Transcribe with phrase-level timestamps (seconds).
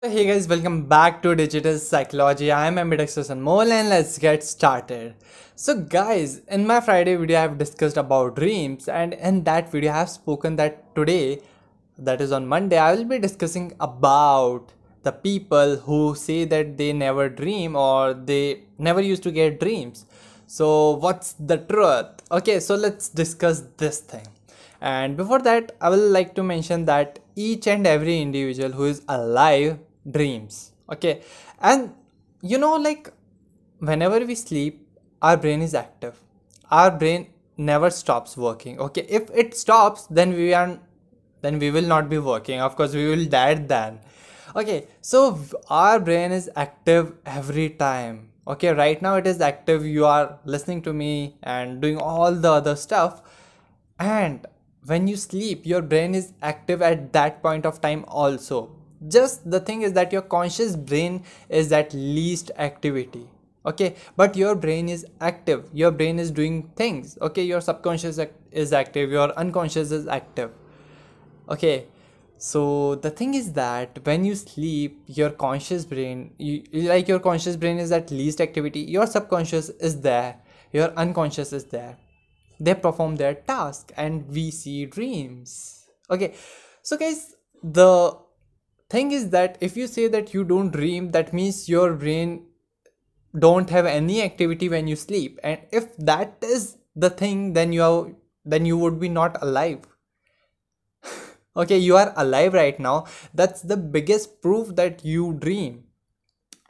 [0.00, 2.52] Hey guys, welcome back to Digital Psychology.
[2.52, 5.16] I am Ambidextrous Anmol and let's get started.
[5.56, 9.90] So guys, in my Friday video I have discussed about dreams and in that video
[9.90, 11.42] I have spoken that today,
[11.98, 14.70] that is on Monday, I will be discussing about
[15.02, 20.06] the people who say that they never dream or they never used to get dreams.
[20.46, 22.22] So what's the truth?
[22.30, 24.28] Okay, so let's discuss this thing
[24.80, 29.02] and before that i will like to mention that each and every individual who is
[29.08, 29.76] alive
[30.10, 31.22] dreams okay?
[31.60, 31.94] And
[32.40, 33.10] you know like
[33.78, 34.86] whenever we sleep
[35.22, 36.20] our brain is active.
[36.70, 39.06] Our brain never stops working okay?
[39.08, 40.78] If it stops then we are
[41.40, 42.60] then we will not be working.
[42.60, 44.00] Of course we will die then
[44.54, 44.86] okay?
[45.00, 45.38] So
[45.68, 48.72] our brain is active every time okay?
[48.72, 49.84] Right now it is active.
[49.84, 53.22] You are listening to me and doing all the other stuff.
[53.98, 54.46] And
[54.84, 59.60] when you sleep your brain is active at that point of time also just the
[59.60, 63.28] thing is that your conscious brain is at least activity
[63.66, 63.96] okay?
[64.16, 65.68] But your brain is active.
[65.72, 67.42] Your brain is doing things okay?
[67.42, 68.18] Your subconscious
[68.50, 69.10] is active.
[69.10, 70.50] Your unconscious is active
[71.48, 71.86] okay?
[72.38, 77.56] So the thing is that when you sleep your conscious brain you, like your conscious
[77.56, 78.80] brain is at least activity.
[78.80, 80.36] Your subconscious is there.
[80.72, 81.96] Your unconscious is there.
[82.60, 86.34] They perform their task and we see dreams okay?
[86.82, 88.16] So guys the
[88.90, 92.46] thing is that if you say that you don't dream that means your brain
[93.38, 95.38] don't have any activity when you sleep.
[95.44, 98.08] And if that is the thing then you are
[98.44, 99.80] then you would be not alive.
[101.56, 103.06] Okay you are alive right now.
[103.34, 105.84] That's the biggest proof that you dream.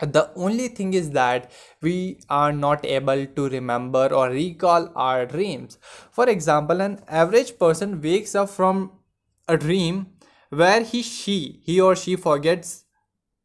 [0.01, 1.51] The only thing is that
[1.83, 5.79] we are not able to remember or recall our dreams.
[6.11, 8.93] For example an average person wakes up from
[9.49, 10.07] a dream
[10.51, 12.85] where he she he or she forgets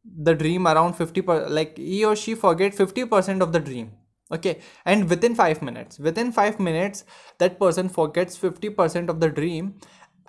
[0.05, 3.91] the dream around 50 per, like he or she forget 50% of the dream
[4.31, 4.59] okay?
[4.85, 7.05] And within 5 minutes within 5 minutes
[7.39, 9.75] that person forgets 50% of the dream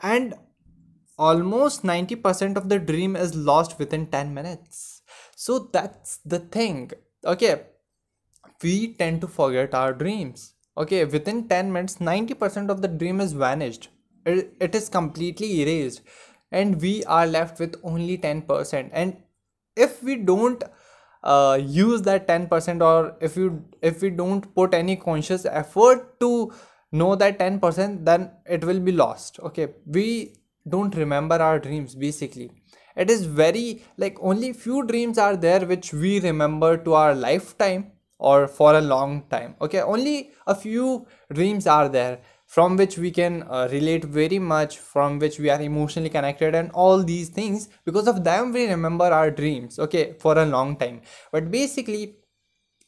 [0.02, 0.34] and
[1.18, 5.02] almost 90% of the dream is lost within 10 minutes.
[5.36, 6.90] So that's the thing
[7.24, 7.62] okay?
[8.62, 11.04] We tend to forget our dreams okay?
[11.04, 13.88] Within 10 minutes 90% of the dream is vanished.
[14.26, 16.00] It, it is completely erased
[16.60, 19.16] and we are left with only 10% and
[19.76, 20.64] if we don't
[21.24, 26.52] uh, use that 10% or if you if we don't put any conscious effort to
[26.92, 29.40] know that 10% then it will be lost.
[29.40, 30.34] Okay we
[30.68, 32.50] don't remember our dreams basically.
[32.96, 37.90] It is very like only few dreams are there which we remember to our lifetime
[38.18, 39.56] or for a long time.
[39.60, 42.20] Okay only a few dreams are there
[42.54, 46.70] from which we can uh, relate very much from which we are emotionally connected and
[46.70, 47.68] all these things.
[47.84, 51.00] Because of them we remember our dreams okay for a long time.
[51.32, 52.16] But basically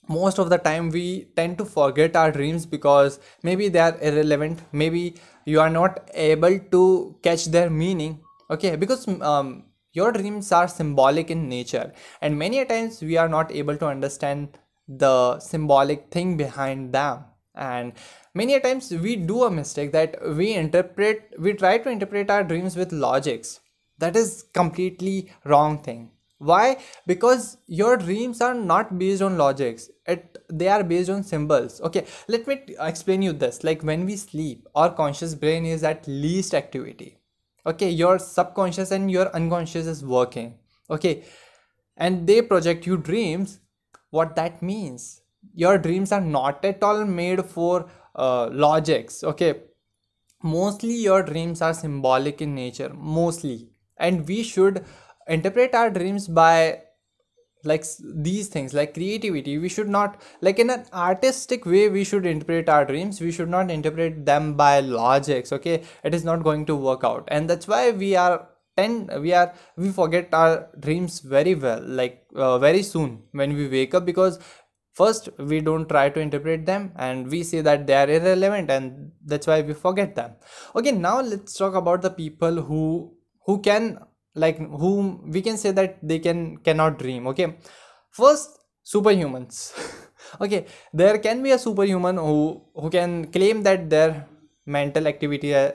[0.08, 4.62] most of the time we tend to forget our dreams because maybe they are irrelevant.
[4.70, 5.16] Maybe
[5.46, 8.76] you are not able to catch their meaning okay?
[8.76, 11.92] Because um, your dreams are symbolic in nature.
[12.20, 17.24] And many times we are not able to understand the symbolic thing behind them
[17.56, 17.92] and
[18.34, 22.76] many times we do a mistake that we interpret we try to interpret our dreams
[22.76, 23.60] with logics.
[23.98, 26.10] That is completely wrong thing.
[26.38, 26.76] Why?
[27.06, 29.90] Because your dreams are not based on logics.
[30.06, 31.80] It they are based on symbols.
[31.80, 33.64] Okay let me explain you this.
[33.64, 37.18] Like when we sleep our conscious brain is at least activity.
[37.66, 40.58] Okay your subconscious and your unconscious is working.
[40.90, 41.24] Okay
[41.96, 43.60] and they project you dreams.
[44.10, 45.22] What that means
[45.54, 49.62] your dreams are not at all made for uh, logics okay?
[50.42, 53.68] Mostly your dreams are symbolic in nature mostly.
[53.96, 54.84] And we should
[55.26, 56.82] interpret our dreams by
[57.64, 59.58] like these things like creativity.
[59.58, 63.20] We should not like in an artistic way we should interpret our dreams.
[63.20, 65.82] We should not interpret them by logics okay?
[66.04, 67.24] It is not going to work out.
[67.28, 72.26] And that's why we are tend we are we forget our dreams very well like
[72.34, 74.38] uh, very soon when we wake up because
[74.98, 79.10] first we don't try to interpret them and we say that they are irrelevant and
[79.30, 80.30] that's why we forget them.
[80.74, 82.84] Okay now let's talk about the people who
[83.46, 83.98] who can
[84.34, 87.48] like whom we can say that they can cannot dream okay?
[88.10, 88.58] First
[88.94, 89.58] superhumans.
[90.44, 92.38] Okay there can be a superhuman who
[92.74, 94.26] who can claim that their
[94.76, 95.70] mental activity uh,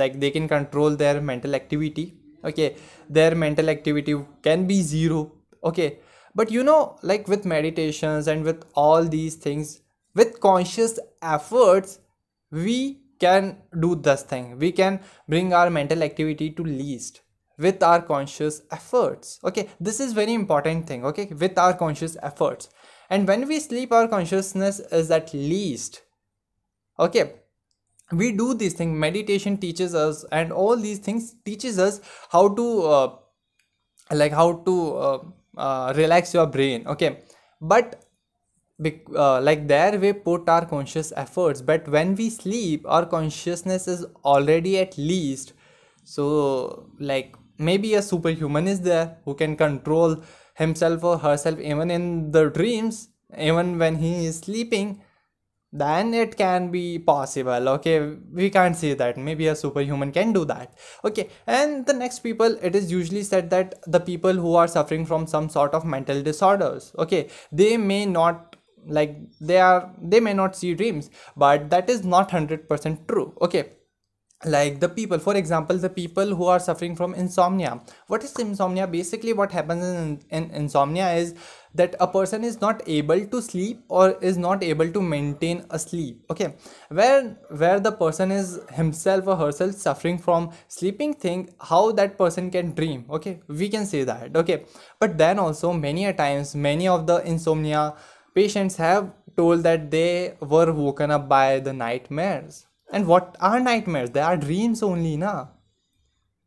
[0.00, 2.04] like they can control their mental activity
[2.44, 2.76] okay?
[3.08, 5.22] Their mental activity can be zero
[5.64, 5.88] okay
[6.36, 9.80] but you know like with meditations and with all these things
[10.14, 11.98] with conscious efforts
[12.50, 14.58] we can do this thing.
[14.58, 17.22] We can bring our mental activity to least
[17.58, 19.38] with our conscious efforts.
[19.44, 21.26] Okay this is very important thing okay?
[21.26, 22.68] With our conscious efforts.
[23.08, 26.02] And when we sleep our consciousness is at least
[26.98, 27.32] okay?
[28.12, 32.00] We do these things meditation teaches us and all these things teaches us
[32.30, 33.16] how to uh,
[34.12, 35.18] like how to uh,
[35.56, 37.18] uh, relax your brain okay?
[37.60, 38.04] But
[39.16, 44.04] uh, like there we put our conscious efforts but when we sleep our consciousness is
[44.22, 45.54] already at least
[46.04, 50.22] so like maybe a superhuman is there who can control
[50.56, 55.00] himself or herself even in the dreams even when he is sleeping
[55.78, 57.68] then it can be possible.
[57.68, 59.16] Okay we can't say that.
[59.16, 60.74] Maybe a superhuman can do that.
[61.04, 65.06] Okay and the next people it is usually said that the people who are suffering
[65.06, 66.92] from some sort of mental disorders.
[66.98, 68.56] Okay they may not
[68.86, 73.34] like they are they may not see dreams but that is not 100% true.
[73.40, 73.72] Okay
[74.44, 77.80] like the people for example the people who are suffering from insomnia.
[78.06, 78.86] What is insomnia?
[78.86, 81.34] Basically what happens in, in insomnia is
[81.74, 85.78] that a person is not able to sleep or is not able to maintain a
[85.78, 86.54] sleep okay?
[86.90, 92.50] Where where the person is himself or herself suffering from sleeping thing how that person
[92.50, 93.40] can dream okay?
[93.48, 94.66] We can say that okay?
[95.00, 97.94] But then also many a times many of the insomnia
[98.34, 104.10] patients have told that they were woken up by the nightmares and what are nightmares?
[104.10, 105.48] They are dreams only na?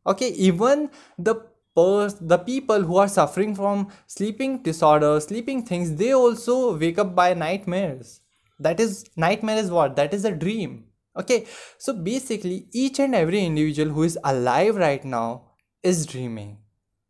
[0.06, 1.34] Okay even the
[1.76, 7.14] pers- the people who are suffering from sleeping disorders sleeping things they also wake up
[7.14, 8.20] by nightmares.
[8.58, 9.96] That is nightmare is what?
[9.96, 10.84] That is a dream.
[11.16, 11.46] Okay
[11.78, 15.50] so basically each and every individual who is alive right now
[15.82, 16.58] is dreaming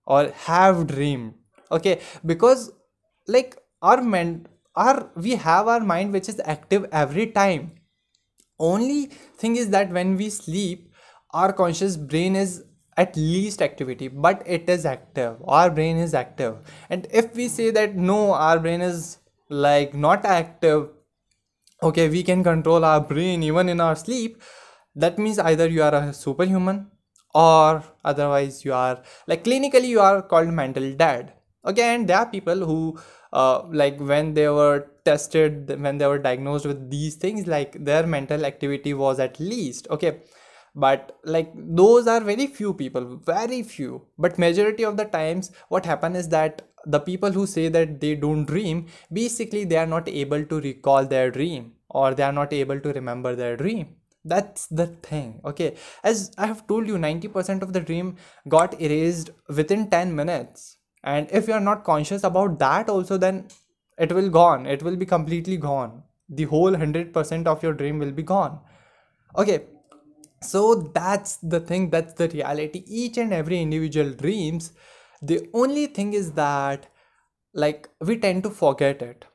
[0.07, 1.35] or have dreamed.
[1.71, 2.73] Okay because
[3.29, 7.71] like our men our we have our mind which is active every time
[8.61, 9.07] only
[9.43, 10.87] thing is that when we sleep
[11.33, 12.63] our conscious brain is
[12.97, 15.37] at least activity but it is active.
[15.45, 16.57] Our brain is active.
[16.91, 19.19] And if we say that no our brain is
[19.49, 20.89] like not active
[21.83, 24.43] okay we can control our brain even in our sleep
[24.95, 26.87] that means either you are a superhuman
[27.35, 31.33] or otherwise you are like clinically you are called mental dead
[31.65, 32.99] okay and there are people who
[33.33, 38.07] uh, like when they were tested when they were diagnosed with these things like their
[38.07, 40.21] mental activity was at least okay.
[40.75, 44.03] But like those are very few people very few.
[44.19, 48.15] But majority of the times what happen is that the people who say that they
[48.15, 52.53] don't dream basically they are not able to recall their dream or they are not
[52.53, 53.97] able to remember their dream.
[54.25, 55.77] That's the thing okay.
[56.05, 58.17] As i have told you 90% of the dream
[58.49, 63.49] got erased within 10 minutes and if you are not conscious about that also then
[64.01, 64.67] it will gone.
[64.67, 66.03] It will be completely gone.
[66.29, 68.61] The whole 100% of your dream will be gone.
[69.37, 69.67] Okay.
[70.43, 71.91] So that's the thing.
[71.91, 72.83] That's the reality.
[72.87, 74.73] Each and every individual dreams.
[75.21, 76.87] The only thing is that
[77.53, 79.27] like we tend to forget it.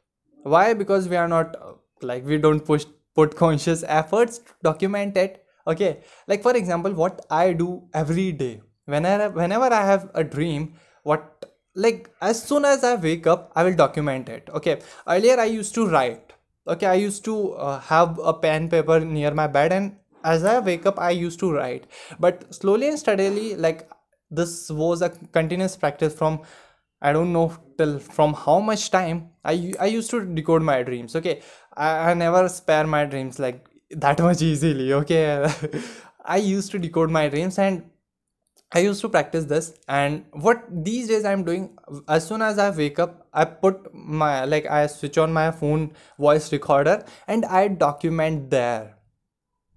[0.41, 0.73] Why?
[0.73, 1.55] Because we are not
[2.01, 5.45] like we don't push put conscious efforts to document it.
[5.67, 5.99] Okay.
[6.27, 8.61] Like for example what i do every day.
[8.85, 10.73] Whenever whenever i have a dream
[11.03, 11.34] what
[11.75, 14.79] like as soon as i wake up i will document it okay?
[15.07, 16.33] Earlier i used to write
[16.67, 16.87] okay?
[16.87, 20.85] I used to uh, have a pen paper near my bed and as i wake
[20.85, 21.85] up i used to write.
[22.19, 23.89] But slowly and steadily like
[24.31, 26.41] this was a continuous practice from
[27.01, 31.15] i don't know till from how much time i i used to decode my dreams
[31.15, 31.41] okay?
[31.75, 35.47] I, I never spare my dreams like that much easily okay?
[36.25, 37.83] I used to decode my dreams and
[38.71, 42.71] I used to practice this and what these days I'm doing as soon as I
[42.71, 47.67] wake up I put my like I switch on my phone voice recorder and I
[47.67, 48.97] document there.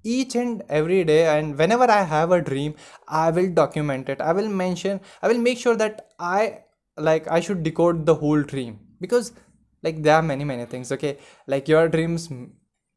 [0.02, 2.74] Each and every day and whenever I have a dream
[3.06, 4.20] I will document it.
[4.20, 6.62] I will mention I will make sure that I
[6.96, 8.80] like I should decode the whole dream.
[9.00, 9.32] Because
[9.82, 11.18] like there are many many things okay?
[11.46, 12.30] Like your dreams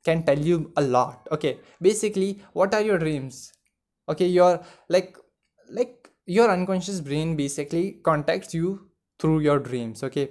[0.05, 1.59] can tell you a lot okay?
[1.81, 3.51] Basically what are your dreams?
[4.07, 5.17] Okay your like
[5.71, 8.87] like your unconscious brain basically contacts you
[9.19, 10.29] through your dreams okay?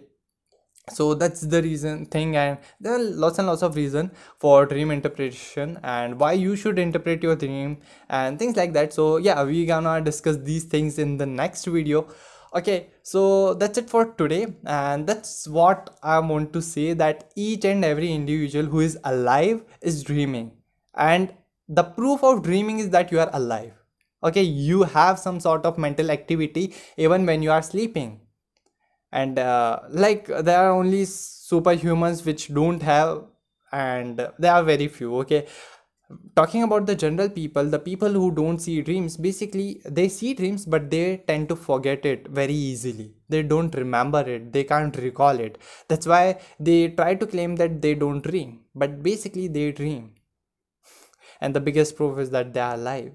[0.92, 4.90] So that's the reason thing and there are lots and lots of reason for dream
[4.90, 7.78] interpretation and why you should interpret your dream
[8.08, 8.92] and things like that.
[8.92, 12.08] So yeah we gonna discuss these things in the next video.
[12.54, 17.64] Okay so that's it for today and that's what i want to say that each
[17.64, 20.50] and every individual who is alive is dreaming.
[20.94, 21.32] And
[21.68, 23.79] the proof of dreaming is that you are alive
[24.22, 28.20] okay you have some sort of mental activity even when you are sleeping.
[29.12, 33.24] And uh, like there are only superhumans which don't have
[33.72, 35.46] and they are very few okay?
[36.36, 40.66] Talking about the general people the people who don't see dreams basically they see dreams
[40.66, 43.14] but they tend to forget it very easily.
[43.28, 44.52] They don't remember it.
[44.52, 45.58] They can't recall it.
[45.88, 50.14] That's why they try to claim that they don't dream but basically they dream.
[51.40, 53.12] And the biggest proof is that they are alive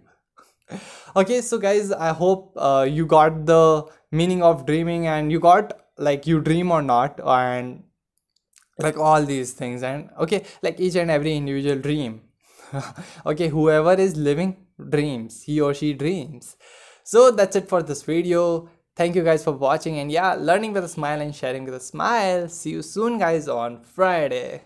[1.15, 5.74] okay so guys i hope uh, you got the meaning of dreaming and you got
[5.98, 7.84] like you dream or not and
[8.79, 12.22] like all these things and okay like each and every individual dream.
[13.25, 14.57] Okay whoever is living
[14.89, 16.57] dreams he or she dreams.
[17.03, 18.69] So that's it for this video.
[18.95, 21.79] Thank you guys for watching and yeah learning with a smile and sharing with a
[21.79, 22.50] smile.
[22.50, 24.63] See you soon guys on friday